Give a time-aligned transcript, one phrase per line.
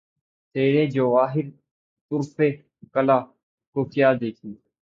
[0.55, 1.45] تیرے جواہرِ
[2.11, 2.37] طُرفِ
[2.93, 3.19] کلہ
[3.75, 4.53] کو کیا دیکھیں!